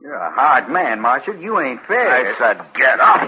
You're 0.01 0.15
a 0.15 0.33
hard 0.33 0.69
man, 0.69 1.00
Marshal. 1.00 1.35
You 1.35 1.59
ain't 1.62 1.79
fair. 1.88 2.27
I 2.27 2.38
said, 2.38 2.57
get 2.75 3.00
up. 3.00 3.21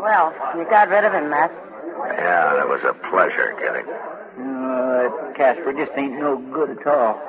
Well, 0.00 0.32
you 0.56 0.64
got 0.70 0.88
rid 0.88 1.04
of 1.04 1.12
him, 1.12 1.30
Matt. 1.30 1.50
Yeah, 2.18 2.62
it 2.62 2.68
was 2.68 2.82
a 2.84 2.94
pleasure, 3.10 3.54
Kitty. 3.58 3.84
Uh, 4.78 5.32
Casper 5.34 5.72
just 5.72 5.90
ain't 5.96 6.12
no 6.20 6.38
good 6.52 6.70
at 6.78 6.86
all. 6.86 7.20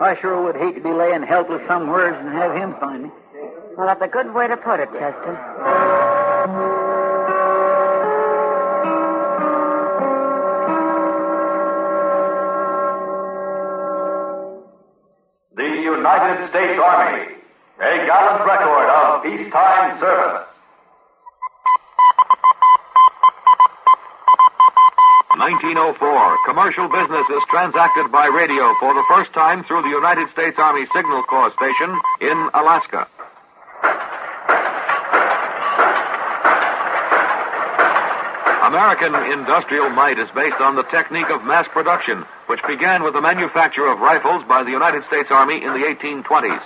I 0.00 0.16
sure 0.20 0.42
would 0.42 0.56
hate 0.56 0.74
to 0.74 0.80
be 0.80 0.90
laying 0.90 1.22
helpless 1.22 1.64
somewhere 1.68 2.12
and 2.12 2.28
have 2.34 2.52
him 2.52 2.74
find 2.80 3.04
me. 3.04 3.10
Well, 3.76 3.86
that's 3.86 4.02
a 4.02 4.08
good 4.08 4.34
way 4.34 4.48
to 4.48 4.56
put 4.56 4.80
it, 4.80 4.90
Chester. 4.90 5.38
The 15.54 15.62
United 15.62 16.48
States 16.50 16.80
Army, 16.82 17.34
a 17.78 18.06
gallant 18.06 18.44
record 18.44 18.88
of 18.90 19.22
peacetime 19.22 20.00
service. 20.00 20.47
1904, 25.48 26.36
commercial 26.44 26.88
business 26.92 27.24
is 27.32 27.42
transacted 27.48 28.12
by 28.12 28.26
radio 28.26 28.68
for 28.78 28.92
the 28.92 29.02
first 29.08 29.32
time 29.32 29.64
through 29.64 29.80
the 29.80 29.88
United 29.88 30.28
States 30.28 30.58
Army 30.58 30.84
Signal 30.92 31.22
Corps 31.24 31.50
station 31.56 31.88
in 32.20 32.36
Alaska. 32.52 33.08
American 38.68 39.16
industrial 39.32 39.88
might 39.88 40.18
is 40.20 40.28
based 40.36 40.60
on 40.60 40.76
the 40.76 40.84
technique 40.92 41.30
of 41.30 41.42
mass 41.44 41.66
production, 41.72 42.26
which 42.48 42.60
began 42.68 43.02
with 43.02 43.14
the 43.14 43.24
manufacture 43.24 43.86
of 43.86 44.00
rifles 44.00 44.44
by 44.44 44.62
the 44.62 44.70
United 44.70 45.02
States 45.08 45.30
Army 45.32 45.64
in 45.64 45.72
the 45.72 45.88
1820s. 45.88 46.60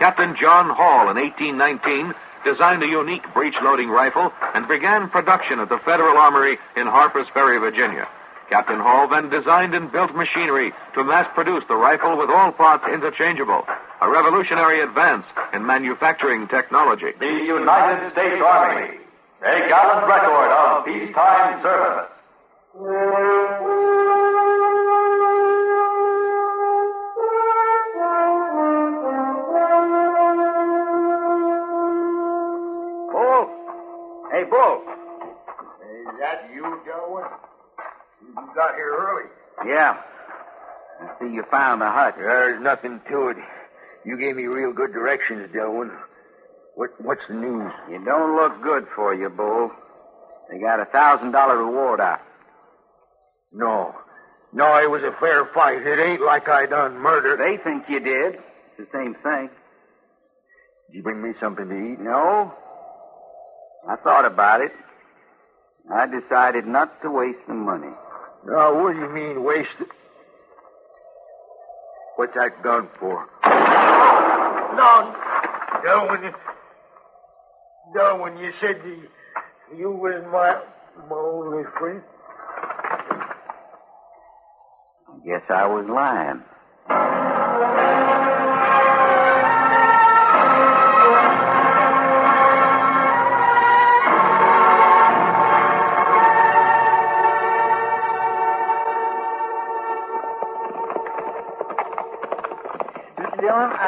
Captain 0.00 0.34
John 0.34 0.74
Hall 0.74 1.06
in 1.06 1.14
1819 1.14 2.12
designed 2.44 2.82
a 2.82 2.90
unique 2.90 3.22
breech 3.32 3.54
loading 3.62 3.90
rifle 3.90 4.32
and 4.54 4.66
began 4.66 5.08
production 5.08 5.60
at 5.60 5.68
the 5.68 5.78
Federal 5.84 6.18
Armory 6.18 6.58
in 6.74 6.88
Harpers 6.88 7.28
Ferry, 7.32 7.58
Virginia. 7.58 8.08
Captain 8.48 8.78
Hall 8.78 9.08
then 9.08 9.30
designed 9.30 9.74
and 9.74 9.90
built 9.90 10.14
machinery 10.14 10.72
to 10.94 11.04
mass 11.04 11.26
produce 11.34 11.64
the 11.68 11.76
rifle 11.76 12.16
with 12.18 12.30
all 12.30 12.52
parts 12.52 12.84
interchangeable, 12.92 13.64
a 14.00 14.08
revolutionary 14.08 14.80
advance 14.82 15.24
in 15.52 15.66
manufacturing 15.66 16.46
technology. 16.48 17.12
The 17.18 17.26
United 17.26 18.12
States 18.12 18.42
Army, 18.44 18.98
a 19.42 19.68
gallant 19.68 20.06
record 20.06 20.50
of 20.50 20.84
peacetime 20.84 21.62
service. 21.62 22.10
Bull? 33.12 33.48
Hey, 34.32 34.44
Bull. 34.50 34.82
Is 35.82 36.18
that 36.20 36.50
you, 36.52 36.62
Delwyn? 36.86 37.30
You 38.28 38.48
got 38.54 38.74
here 38.74 38.94
early. 38.96 39.28
Yeah. 39.66 39.96
I 41.00 41.06
see 41.20 41.32
you 41.32 41.44
found 41.50 41.80
the 41.80 41.90
hut. 41.90 42.14
There's 42.16 42.62
nothing 42.62 43.00
to 43.10 43.28
it. 43.28 43.36
You 44.04 44.18
gave 44.18 44.36
me 44.36 44.44
real 44.44 44.72
good 44.72 44.92
directions, 44.92 45.50
Delwyn. 45.54 45.90
What, 46.74 46.90
what's 47.00 47.22
the 47.28 47.34
news? 47.34 47.72
You 47.90 48.04
don't 48.04 48.36
look 48.36 48.62
good 48.62 48.86
for 48.94 49.14
you, 49.14 49.28
Bull. 49.28 49.70
They 50.50 50.58
got 50.58 50.80
a 50.80 50.84
thousand 50.86 51.32
dollar 51.32 51.58
reward 51.58 52.00
out. 52.00 52.20
No. 53.52 53.94
No, 54.52 54.76
it 54.78 54.90
was 54.90 55.02
a 55.02 55.18
fair 55.20 55.48
fight. 55.54 55.86
It 55.86 55.98
ain't 55.98 56.22
like 56.22 56.48
I 56.48 56.66
done 56.66 56.98
murder. 56.98 57.36
They 57.36 57.62
think 57.62 57.84
you 57.88 58.00
did. 58.00 58.34
It's 58.34 58.78
the 58.78 58.86
same 58.92 59.14
thing. 59.22 59.50
Did 60.88 60.96
you 60.98 61.02
bring 61.02 61.22
me 61.22 61.32
something 61.40 61.68
to 61.68 61.74
eat? 61.74 62.00
No. 62.00 62.52
I 63.88 63.96
thought 63.96 64.24
about 64.24 64.60
it. 64.60 64.72
I 65.92 66.06
decided 66.06 66.66
not 66.66 67.00
to 67.02 67.10
waste 67.10 67.46
the 67.46 67.54
money. 67.54 67.92
No, 68.46 68.74
what 68.74 68.92
do 68.92 69.00
you 69.00 69.08
mean 69.08 69.42
wasted? 69.42 69.88
What's 72.16 72.34
that 72.34 72.62
gun 72.62 72.88
for? 73.00 73.26
No, 74.76 75.14
Delwyn. 75.84 76.32
Delwyn, 77.96 78.40
you 78.40 78.52
said 78.60 78.80
you, 78.84 79.08
you 79.76 79.90
was 79.90 80.22
my, 80.30 80.60
my 81.08 81.16
only 81.16 81.64
friend. 81.78 82.02
Guess 85.24 85.42
I 85.48 85.66
was 85.66 85.86
lying. 85.88 86.42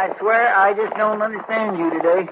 I 0.07 0.16
swear 0.21 0.55
I 0.55 0.73
just 0.73 0.95
don't 0.95 1.21
understand 1.21 1.79
you 1.79 1.90
today. 1.90 2.31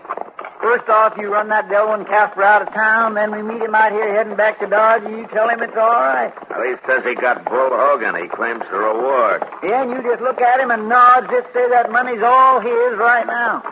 First 0.62 0.88
off, 0.88 1.18
you 1.18 1.26
run 1.26 1.48
that 1.48 1.66
Delwyn 1.66 2.06
Casper 2.06 2.44
out 2.44 2.62
of 2.62 2.72
town, 2.72 3.14
then 3.14 3.32
we 3.34 3.42
meet 3.42 3.60
him 3.60 3.74
out 3.74 3.90
here 3.90 4.14
heading 4.14 4.36
back 4.36 4.60
to 4.60 4.68
Dodge, 4.68 5.02
and 5.02 5.18
you 5.18 5.26
tell 5.34 5.48
him 5.48 5.60
it's 5.60 5.74
all 5.74 5.90
right. 5.90 6.32
Well, 6.50 6.62
he 6.62 6.78
says 6.86 7.02
he 7.04 7.16
got 7.16 7.44
Bull 7.44 7.74
Hogan. 7.74 8.14
He 8.14 8.28
claims 8.28 8.62
the 8.70 8.78
reward. 8.78 9.42
Yeah, 9.66 9.82
and 9.82 9.90
you 9.90 10.02
just 10.08 10.22
look 10.22 10.40
at 10.40 10.60
him 10.60 10.70
and 10.70 10.88
nod, 10.88 11.26
just 11.28 11.52
say 11.52 11.68
that 11.68 11.90
money's 11.90 12.22
all 12.22 12.60
his 12.60 12.94
right 12.96 13.26
now. 13.26 13.66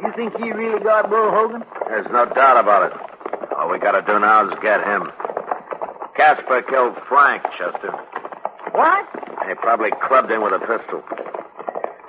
You 0.00 0.12
think 0.16 0.34
he 0.38 0.50
really 0.50 0.82
got 0.82 1.10
Bull 1.10 1.30
Hogan? 1.30 1.62
There's 1.88 2.08
no 2.10 2.24
doubt 2.24 2.56
about 2.56 2.90
it. 2.90 3.52
All 3.52 3.68
we 3.68 3.78
gotta 3.78 4.00
do 4.00 4.18
now 4.18 4.48
is 4.48 4.58
get 4.62 4.80
him. 4.82 5.12
Casper 6.16 6.62
killed 6.62 6.96
Frank, 7.06 7.44
Chester. 7.52 7.92
What? 8.72 9.04
And 9.42 9.50
he 9.50 9.54
probably 9.56 9.90
clubbed 10.08 10.30
him 10.30 10.40
with 10.42 10.54
a 10.54 10.60
pistol. 10.60 11.04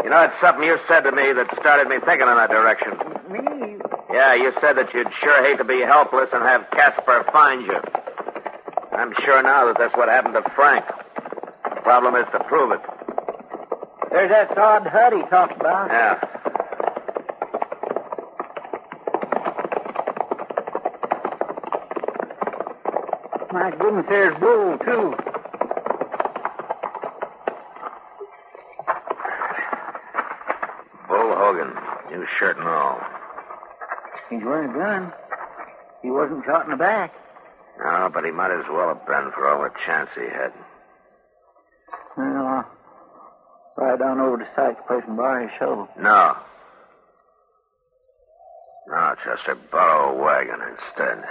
You 0.08 0.14
know, 0.14 0.24
it's 0.24 0.40
something 0.40 0.64
you 0.64 0.80
said 0.88 1.02
to 1.02 1.12
me 1.12 1.34
that 1.34 1.48
started 1.60 1.90
me 1.90 1.98
thinking 2.00 2.30
in 2.30 2.36
that 2.40 2.50
direction. 2.50 2.96
Me? 3.28 3.76
Yeah, 4.10 4.36
you 4.36 4.54
said 4.62 4.78
that 4.78 4.94
you'd 4.94 5.12
sure 5.20 5.44
hate 5.44 5.58
to 5.58 5.66
be 5.66 5.82
helpless 5.82 6.30
and 6.32 6.44
have 6.44 6.64
Casper 6.72 7.26
find 7.34 7.62
you. 7.68 7.76
I'm 8.94 9.14
sure 9.26 9.44
now 9.44 9.66
that 9.66 9.76
that's 9.78 9.94
what 9.98 10.08
happened 10.08 10.36
to 10.36 10.50
Frank. 10.56 10.86
The 11.76 11.82
problem 11.82 12.16
is 12.16 12.24
to 12.32 12.40
prove 12.46 12.72
it. 12.72 12.80
There's 14.10 14.30
that 14.30 14.56
sod 14.56 14.88
hut 14.88 15.12
he 15.12 15.24
talked 15.24 15.60
about. 15.60 15.92
Yeah. 15.92 16.24
My 23.52 23.72
goodness, 23.72 24.06
there's 24.08 24.40
Bull, 24.40 24.78
too. 24.86 25.16
Bull 31.08 31.34
Hogan, 31.38 31.74
new 32.12 32.26
shirt 32.40 32.58
and 32.58 32.68
all. 32.68 33.00
He's 34.30 34.44
wearing 34.44 34.72
a 34.72 34.74
gun. 34.74 35.14
He 36.02 36.12
wasn't 36.12 36.46
shot 36.46 36.66
in 36.66 36.72
the 36.72 36.78
back. 36.78 37.14
No, 37.80 38.10
but 38.14 38.26
he 38.26 38.32
might 38.32 38.52
as 38.52 38.66
well 38.70 38.90
have 38.90 39.06
been 39.06 39.32
for 39.34 39.48
all 39.48 39.64
the 39.64 39.72
chance 39.86 40.10
he 40.16 40.22
had. 40.22 40.52
Well, 42.18 42.46
I'll 42.48 42.72
ride 43.78 44.02
on 44.02 44.20
over 44.20 44.38
to 44.38 44.48
Sykes' 44.56 44.82
place 44.88 45.04
and 45.08 45.18
borrow 45.18 45.44
his 45.44 45.52
shovel. 45.60 45.88
No. 46.00 46.36
No, 48.88 49.16
Chester, 49.24 49.56
borrow 49.72 50.18
a 50.18 50.24
wagon 50.24 50.60
instead. 50.62 51.24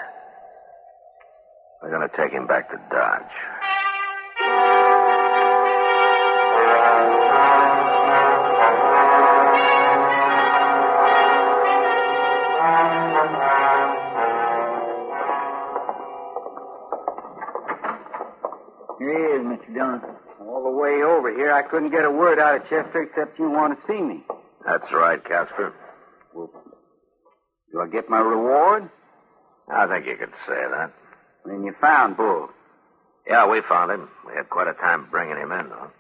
We're 1.83 1.91
going 1.91 2.09
to 2.09 2.17
take 2.17 2.33
him 2.33 2.47
back 2.47 2.71
to 2.71 2.81
Dodge. 2.91 3.23
Is, 19.37 19.43
Mr. 19.45 19.75
Dillon. 19.75 20.01
All 20.41 20.65
the 20.65 20.71
way 20.71 21.03
over 21.03 21.35
here, 21.35 21.53
I 21.53 21.63
couldn't 21.63 21.91
get 21.91 22.05
a 22.05 22.11
word 22.11 22.39
out 22.39 22.57
of 22.57 22.63
Chester 22.63 23.03
except 23.03 23.39
you 23.39 23.51
want 23.51 23.79
to 23.79 23.87
see 23.87 24.01
me. 24.01 24.23
That's 24.65 24.91
right, 24.93 25.23
Casper. 25.23 25.73
Do 26.35 27.81
I 27.81 27.89
get 27.89 28.09
my 28.09 28.21
reward? 28.21 28.91
I 29.73 29.87
think 29.87 30.07
you 30.07 30.17
could 30.17 30.33
say 30.47 30.55
that. 30.71 30.93
Then 31.45 31.65
you 31.65 31.75
found 31.81 32.17
Bull. 32.17 32.49
Yeah, 33.27 33.49
we 33.49 33.61
found 33.69 33.91
him. 33.91 34.09
We 34.27 34.35
had 34.37 34.49
quite 34.51 34.69
a 34.69 34.75
time 34.75 35.09
bringing 35.11 35.37
him 35.37 35.53
in, 35.53 35.69
though. 35.69 35.91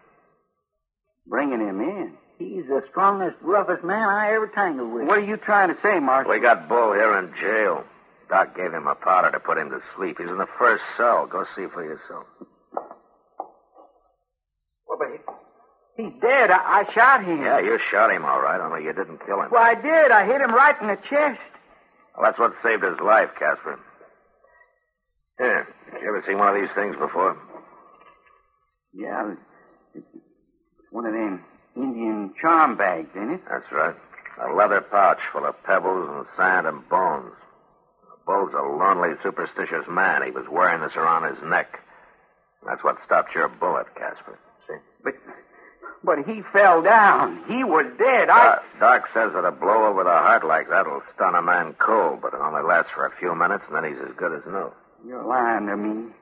Bringing 1.27 1.61
him 1.61 1.81
in? 1.81 2.12
He's 2.38 2.66
the 2.68 2.83
strongest, 2.90 3.37
roughest 3.40 3.83
man 3.83 4.09
I 4.09 4.35
ever 4.35 4.46
tangled 4.49 4.92
with. 4.92 5.07
What 5.07 5.18
are 5.18 5.25
you 5.25 5.37
trying 5.37 5.75
to 5.75 5.81
say, 5.83 5.99
Marshal? 5.99 6.31
We 6.31 6.40
got 6.40 6.68
Bull 6.68 6.92
here 6.92 7.18
in 7.18 7.33
jail. 7.40 7.85
Doc 8.29 8.57
gave 8.57 8.72
him 8.72 8.87
a 8.87 8.94
powder 8.94 9.31
to 9.31 9.40
put 9.40 9.59
him 9.59 9.70
to 9.70 9.81
sleep. 9.96 10.18
He's 10.18 10.29
in 10.29 10.38
the 10.38 10.49
first 10.59 10.83
cell. 10.96 11.27
Go 11.27 11.44
see 11.57 11.66
for 11.72 11.85
yourself. 11.85 12.27
Well, 15.26 15.38
but 15.96 16.02
he, 16.05 16.05
he's 16.05 16.20
dead. 16.20 16.50
I, 16.50 16.83
I 16.85 16.92
shot 16.92 17.24
him. 17.24 17.42
Yeah, 17.42 17.61
you 17.61 17.79
shot 17.90 18.11
him 18.11 18.24
all 18.24 18.40
right, 18.40 18.61
only 18.61 18.85
you 18.85 18.92
didn't 18.92 19.24
kill 19.24 19.40
him. 19.40 19.50
Well, 19.50 19.62
I 19.62 19.74
did. 19.74 20.11
I 20.11 20.26
hit 20.26 20.40
him 20.40 20.55
right 20.55 20.81
in 20.81 20.88
the 20.88 20.96
chest. 21.09 21.40
Well, 22.16 22.24
that's 22.24 22.38
what 22.38 22.55
saved 22.62 22.83
his 22.83 22.98
life, 23.00 23.31
Casper. 23.38 23.79
Here, 25.38 25.66
you 26.00 26.09
ever 26.09 26.24
seen 26.26 26.38
one 26.38 26.55
of 26.55 26.61
these 26.61 26.74
things 26.74 26.96
before? 26.96 27.37
Yeah, 28.94 29.35
it's 29.94 30.07
one 30.90 31.05
of 31.05 31.12
them 31.12 31.44
Indian 31.76 32.33
charm 32.40 32.76
bags, 32.76 33.11
ain't 33.14 33.33
it? 33.33 33.42
That's 33.50 33.70
right. 33.70 33.94
A 34.40 34.55
leather 34.55 34.81
pouch 34.81 35.18
full 35.33 35.44
of 35.44 35.62
pebbles 35.64 36.09
and 36.11 36.26
sand 36.37 36.66
and 36.66 36.88
bones. 36.88 37.33
Bull's 38.26 38.52
a 38.55 38.62
lonely, 38.62 39.14
superstitious 39.22 39.87
man. 39.88 40.22
He 40.24 40.31
was 40.31 40.46
wearing 40.50 40.81
this 40.81 40.96
around 40.96 41.33
his 41.33 41.42
neck. 41.44 41.79
That's 42.66 42.83
what 42.83 42.96
stopped 43.05 43.35
your 43.35 43.48
bullet, 43.48 43.87
Casper. 43.94 44.38
See? 44.68 44.79
But, 45.05 45.14
but 46.05 46.18
he 46.26 46.42
fell 46.52 46.83
down. 46.83 47.44
He 47.48 47.64
was 47.64 47.87
dead. 47.98 48.29
I. 48.29 48.44
Doc, 48.44 48.64
Doc 48.81 49.09
says 49.14 49.33
that 49.35 49.44
a 49.44 49.52
blow 49.52 49.87
over 49.87 50.05
the 50.05 50.11
heart 50.11 50.44
like 50.44 50.68
that 50.68 50.87
will 50.87 51.02
stun 51.14 51.35
a 51.35 51.42
man 51.42 51.74
cold, 51.79 52.20
but 52.22 52.35
it 52.35 52.40
only 52.40 52.62
lasts 52.62 52.92
for 52.94 53.07
a 53.07 53.16
few 53.18 53.35
minutes, 53.35 53.64
and 53.68 53.76
then 53.76 53.85
he's 53.85 54.02
as 54.02 54.14
good 54.16 54.33
as 54.33 54.44
new. 54.46 54.72
You're 55.07 55.24
lying 55.24 55.66
to 55.66 55.76
me. 55.76 56.12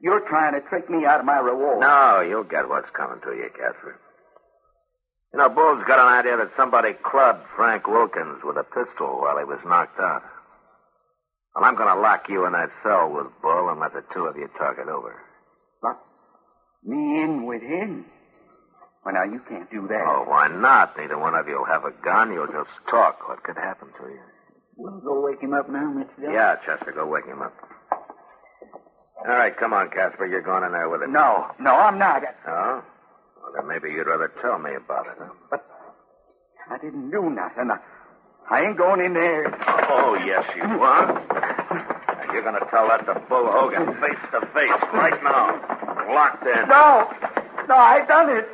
You're 0.00 0.26
trying 0.28 0.54
to 0.54 0.60
trick 0.68 0.88
me 0.88 1.06
out 1.06 1.20
of 1.20 1.26
my 1.26 1.38
reward. 1.38 1.80
No, 1.80 2.20
you'll 2.20 2.44
get 2.44 2.68
what's 2.68 2.90
coming 2.90 3.20
to 3.22 3.30
you, 3.30 3.50
Casper. 3.50 3.98
You 5.32 5.38
know, 5.40 5.48
Bull's 5.48 5.84
got 5.86 5.98
an 5.98 6.06
idea 6.06 6.36
that 6.38 6.50
somebody 6.56 6.92
clubbed 7.02 7.44
Frank 7.54 7.86
Wilkins 7.86 8.40
with 8.44 8.56
a 8.56 8.64
pistol 8.64 9.20
while 9.20 9.38
he 9.38 9.44
was 9.44 9.58
knocked 9.66 10.00
out. 10.00 10.22
Well, 11.54 11.64
I'm 11.64 11.74
going 11.74 11.94
to 11.94 12.00
lock 12.00 12.28
you 12.28 12.46
in 12.46 12.52
that 12.52 12.70
cell 12.82 13.10
with 13.10 13.26
Bull 13.42 13.68
and 13.68 13.80
let 13.80 13.92
the 13.92 14.04
two 14.14 14.24
of 14.24 14.36
you 14.36 14.48
talk 14.56 14.76
it 14.78 14.88
over. 14.88 15.20
Lock 15.82 16.00
me 16.88 17.22
in 17.22 17.46
with 17.46 17.62
him? 17.62 18.06
Well, 19.04 19.14
now, 19.14 19.24
you 19.24 19.40
can't 19.48 19.70
do 19.70 19.86
that. 19.88 20.04
Oh, 20.06 20.24
why 20.26 20.48
not? 20.48 20.96
Neither 20.98 21.16
one 21.18 21.34
of 21.34 21.46
you 21.46 21.58
will 21.58 21.66
have 21.66 21.84
a 21.84 21.92
gun. 22.04 22.32
You'll 22.32 22.46
just 22.46 22.70
talk. 22.90 23.28
What 23.28 23.42
could 23.42 23.56
happen 23.56 23.88
to 24.00 24.08
you? 24.08 24.20
We'll 24.76 25.00
go 25.00 25.20
wake 25.24 25.40
him 25.40 25.54
up 25.54 25.68
now, 25.70 25.92
Mr. 25.92 26.08
Dillon. 26.20 26.34
Yeah, 26.34 26.56
Chester, 26.66 26.92
go 26.92 27.06
wake 27.06 27.26
him 27.26 27.42
up. 27.42 27.54
All 27.92 29.34
right, 29.34 29.56
come 29.56 29.72
on, 29.72 29.90
Casper. 29.90 30.26
You're 30.26 30.42
going 30.42 30.62
in 30.64 30.72
there 30.72 30.88
with 30.88 31.02
him. 31.02 31.12
No, 31.12 31.46
no, 31.58 31.70
I'm 31.74 31.98
not. 31.98 32.22
Oh? 32.46 32.82
Well, 33.42 33.52
then 33.56 33.66
maybe 33.66 33.90
you'd 33.90 34.06
rather 34.06 34.30
tell 34.40 34.58
me 34.58 34.70
about 34.74 35.06
it, 35.06 35.14
huh? 35.18 35.34
But 35.50 35.66
I 36.70 36.78
didn't 36.78 37.10
do 37.10 37.28
nothing. 37.30 37.70
I, 37.70 37.78
I 38.50 38.62
ain't 38.62 38.78
going 38.78 39.00
in 39.00 39.14
there. 39.14 39.46
Oh, 39.90 40.14
yes, 40.24 40.44
you 40.54 40.62
are. 40.62 41.10
And 42.22 42.32
you're 42.32 42.42
going 42.42 42.60
to 42.60 42.66
tell 42.70 42.86
that 42.88 43.06
to 43.06 43.14
Bull 43.28 43.46
Hogan 43.50 43.86
face 44.00 44.22
to 44.32 44.40
face 44.54 44.82
right 44.92 45.22
now. 45.24 45.97
Locked 46.08 46.46
in. 46.46 46.68
No, 46.68 47.10
no, 47.68 47.74
I 47.76 48.04
done 48.06 48.30
it. 48.30 48.48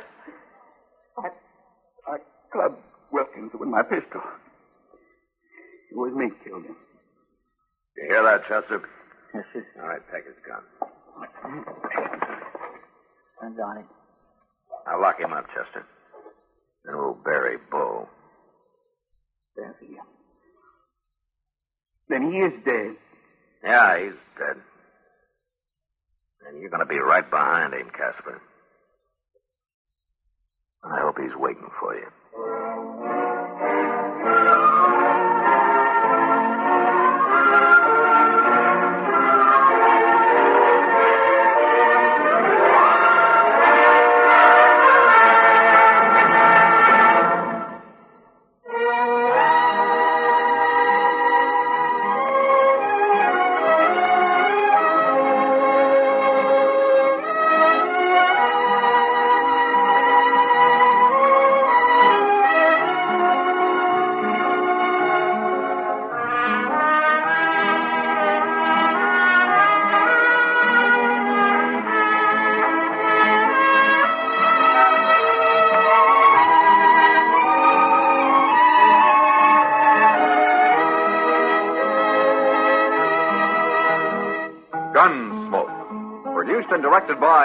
I, 1.17 1.29
I 2.11 2.17
clubbed 2.51 2.81
Wilkins 3.11 3.51
with 3.57 3.69
my 3.69 3.81
pistol. 3.81 4.21
It 5.91 5.95
was 5.95 6.13
me 6.15 6.29
killed 6.43 6.65
him. 6.65 6.75
You 7.97 8.07
hear 8.09 8.23
that, 8.23 8.41
Chester? 8.41 8.81
Yes, 9.33 9.43
sir. 9.53 9.65
All 9.81 9.87
right, 9.87 10.01
take 10.13 10.25
his 10.25 10.35
gun. 10.45 10.63
I 13.41 13.49
got 13.55 13.77
it. 13.77 13.85
Now 14.85 15.01
lock 15.01 15.19
him 15.19 15.31
up, 15.33 15.45
Chester. 15.47 15.85
Then 16.83 16.97
we'll 16.97 17.17
bury 17.23 17.57
Bull. 17.71 18.09
Bury 19.55 19.87
him. 19.87 20.05
Then 22.09 22.31
he 22.31 22.37
is 22.39 22.53
dead. 22.65 22.95
Yeah, 23.63 23.97
he's 24.03 24.13
dead. 24.37 24.57
And 26.47 26.61
you're 26.61 26.69
going 26.69 26.85
to 26.85 26.85
be 26.85 26.99
right 26.99 27.29
behind 27.29 27.73
him, 27.73 27.89
Casper. 27.89 28.41
I 30.83 31.01
hope 31.01 31.17
he's 31.17 31.35
waiting 31.35 31.69
for 31.79 31.95
you. 31.95 32.07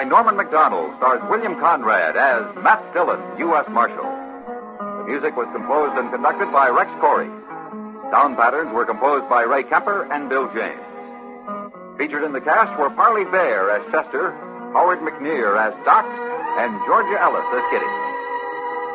By 0.00 0.08
Norman 0.08 0.40
Macdonnell, 0.40 0.96
stars 0.96 1.20
William 1.28 1.60
Conrad 1.60 2.16
as 2.16 2.48
Matt 2.64 2.80
Dillon, 2.96 3.20
U.S. 3.36 3.68
Marshal. 3.68 4.08
The 4.96 5.04
music 5.04 5.36
was 5.36 5.44
composed 5.52 5.92
and 6.00 6.08
conducted 6.08 6.48
by 6.48 6.72
Rex 6.72 6.88
Koury. 7.04 7.28
Sound 8.08 8.40
patterns 8.40 8.72
were 8.72 8.88
composed 8.88 9.28
by 9.28 9.44
Ray 9.44 9.60
Kemper 9.68 10.08
and 10.08 10.32
Bill 10.32 10.48
James. 10.56 10.80
Featured 12.00 12.24
in 12.24 12.32
the 12.32 12.40
cast 12.40 12.72
were 12.80 12.88
Parley 12.96 13.28
Baer 13.28 13.76
as 13.76 13.84
Chester, 13.92 14.32
Howard 14.72 15.04
McNear 15.04 15.60
as 15.60 15.76
Doc, 15.84 16.08
and 16.08 16.72
Georgia 16.88 17.20
Ellis 17.20 17.44
as 17.52 17.64
Kitty. 17.68 17.92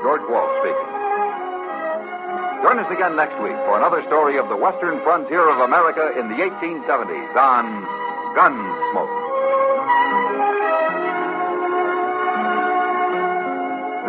George 0.01 0.25
Walsh 0.25 0.57
speaking. 0.65 0.89
Join 2.65 2.81
us 2.81 2.89
again 2.89 3.13
next 3.13 3.37
week 3.45 3.53
for 3.69 3.77
another 3.77 4.01
story 4.09 4.41
of 4.41 4.49
the 4.49 4.57
western 4.57 4.97
frontier 5.05 5.53
of 5.53 5.61
America 5.61 6.17
in 6.17 6.33
the 6.33 6.41
1870s 6.41 7.29
on 7.37 7.85
Gunsmoke. 8.33 9.14